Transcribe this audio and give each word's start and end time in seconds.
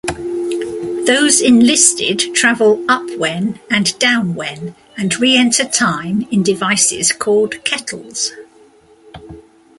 Those 1.05 1.41
enlisted 1.43 2.33
travel 2.33 2.77
"upwhen" 2.87 3.59
and 3.69 3.85
"downwhen" 3.99 4.73
and 4.97 5.15
re-enter 5.19 5.63
time 5.65 6.27
in 6.31 6.41
devices 6.41 7.11
called 7.11 7.63
"kettles". 7.63 8.31